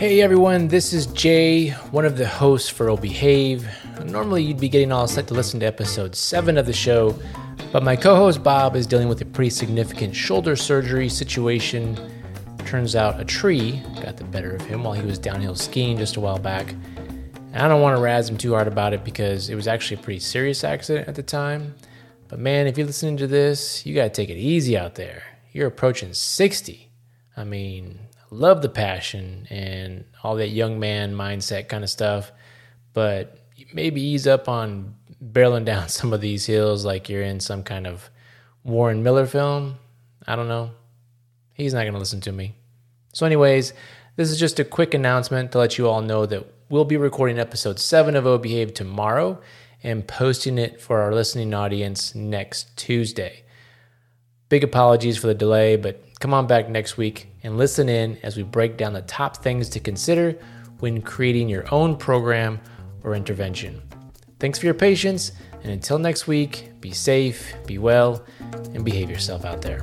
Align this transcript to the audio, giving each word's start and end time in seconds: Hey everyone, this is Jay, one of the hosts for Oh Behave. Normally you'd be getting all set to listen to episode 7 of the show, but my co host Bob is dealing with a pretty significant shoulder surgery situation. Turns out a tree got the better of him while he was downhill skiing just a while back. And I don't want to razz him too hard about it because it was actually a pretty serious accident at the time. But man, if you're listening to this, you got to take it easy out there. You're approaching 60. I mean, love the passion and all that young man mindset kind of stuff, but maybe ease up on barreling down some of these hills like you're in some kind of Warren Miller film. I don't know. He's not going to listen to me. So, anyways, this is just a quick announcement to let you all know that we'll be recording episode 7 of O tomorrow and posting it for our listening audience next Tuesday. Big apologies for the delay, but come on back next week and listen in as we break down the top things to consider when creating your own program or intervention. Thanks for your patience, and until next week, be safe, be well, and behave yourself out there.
Hey 0.00 0.22
everyone, 0.22 0.68
this 0.68 0.94
is 0.94 1.04
Jay, 1.08 1.72
one 1.90 2.06
of 2.06 2.16
the 2.16 2.26
hosts 2.26 2.70
for 2.70 2.88
Oh 2.88 2.96
Behave. 2.96 3.68
Normally 4.06 4.42
you'd 4.42 4.58
be 4.58 4.70
getting 4.70 4.92
all 4.92 5.06
set 5.06 5.26
to 5.26 5.34
listen 5.34 5.60
to 5.60 5.66
episode 5.66 6.16
7 6.16 6.56
of 6.56 6.64
the 6.64 6.72
show, 6.72 7.14
but 7.70 7.82
my 7.82 7.96
co 7.96 8.16
host 8.16 8.42
Bob 8.42 8.76
is 8.76 8.86
dealing 8.86 9.08
with 9.10 9.20
a 9.20 9.26
pretty 9.26 9.50
significant 9.50 10.16
shoulder 10.16 10.56
surgery 10.56 11.10
situation. 11.10 11.98
Turns 12.64 12.96
out 12.96 13.20
a 13.20 13.26
tree 13.26 13.82
got 14.02 14.16
the 14.16 14.24
better 14.24 14.56
of 14.56 14.62
him 14.62 14.84
while 14.84 14.94
he 14.94 15.04
was 15.04 15.18
downhill 15.18 15.54
skiing 15.54 15.98
just 15.98 16.16
a 16.16 16.20
while 16.20 16.38
back. 16.38 16.70
And 17.52 17.58
I 17.58 17.68
don't 17.68 17.82
want 17.82 17.94
to 17.94 18.02
razz 18.02 18.30
him 18.30 18.38
too 18.38 18.54
hard 18.54 18.68
about 18.68 18.94
it 18.94 19.04
because 19.04 19.50
it 19.50 19.54
was 19.54 19.68
actually 19.68 20.00
a 20.00 20.02
pretty 20.02 20.20
serious 20.20 20.64
accident 20.64 21.08
at 21.08 21.14
the 21.14 21.22
time. 21.22 21.74
But 22.28 22.38
man, 22.38 22.66
if 22.66 22.78
you're 22.78 22.86
listening 22.86 23.18
to 23.18 23.26
this, 23.26 23.84
you 23.84 23.94
got 23.94 24.04
to 24.04 24.08
take 24.08 24.30
it 24.30 24.38
easy 24.38 24.78
out 24.78 24.94
there. 24.94 25.22
You're 25.52 25.68
approaching 25.68 26.14
60. 26.14 26.90
I 27.36 27.44
mean, 27.44 27.98
love 28.30 28.62
the 28.62 28.68
passion 28.68 29.46
and 29.50 30.04
all 30.22 30.36
that 30.36 30.48
young 30.48 30.78
man 30.78 31.14
mindset 31.14 31.68
kind 31.68 31.84
of 31.84 31.90
stuff, 31.90 32.30
but 32.92 33.38
maybe 33.72 34.00
ease 34.00 34.26
up 34.26 34.48
on 34.48 34.94
barreling 35.22 35.64
down 35.66 35.88
some 35.88 36.12
of 36.12 36.20
these 36.20 36.46
hills 36.46 36.84
like 36.84 37.08
you're 37.08 37.22
in 37.22 37.40
some 37.40 37.62
kind 37.62 37.86
of 37.86 38.10
Warren 38.62 39.02
Miller 39.02 39.26
film. 39.26 39.76
I 40.26 40.36
don't 40.36 40.48
know. 40.48 40.70
He's 41.54 41.74
not 41.74 41.82
going 41.82 41.92
to 41.94 41.98
listen 41.98 42.20
to 42.22 42.32
me. 42.32 42.54
So, 43.12 43.26
anyways, 43.26 43.72
this 44.16 44.30
is 44.30 44.38
just 44.38 44.60
a 44.60 44.64
quick 44.64 44.94
announcement 44.94 45.52
to 45.52 45.58
let 45.58 45.78
you 45.78 45.88
all 45.88 46.00
know 46.00 46.26
that 46.26 46.46
we'll 46.68 46.84
be 46.84 46.96
recording 46.96 47.38
episode 47.38 47.78
7 47.78 48.14
of 48.14 48.26
O 48.26 48.38
tomorrow 48.38 49.40
and 49.82 50.06
posting 50.06 50.58
it 50.58 50.80
for 50.80 51.00
our 51.00 51.12
listening 51.12 51.52
audience 51.52 52.14
next 52.14 52.76
Tuesday. 52.76 53.42
Big 54.48 54.62
apologies 54.62 55.16
for 55.16 55.26
the 55.26 55.34
delay, 55.34 55.76
but 55.76 56.02
come 56.20 56.34
on 56.34 56.46
back 56.46 56.68
next 56.68 56.96
week 56.96 57.29
and 57.42 57.56
listen 57.56 57.88
in 57.88 58.18
as 58.22 58.36
we 58.36 58.42
break 58.42 58.76
down 58.76 58.92
the 58.92 59.02
top 59.02 59.38
things 59.38 59.68
to 59.70 59.80
consider 59.80 60.38
when 60.80 61.02
creating 61.02 61.48
your 61.48 61.72
own 61.72 61.96
program 61.96 62.60
or 63.02 63.14
intervention. 63.14 63.80
Thanks 64.38 64.58
for 64.58 64.66
your 64.66 64.74
patience, 64.74 65.32
and 65.62 65.70
until 65.72 65.98
next 65.98 66.26
week, 66.26 66.70
be 66.80 66.92
safe, 66.92 67.54
be 67.66 67.78
well, 67.78 68.24
and 68.74 68.84
behave 68.84 69.10
yourself 69.10 69.44
out 69.44 69.60
there. 69.60 69.82